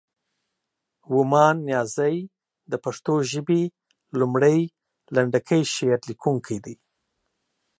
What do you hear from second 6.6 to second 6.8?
دی.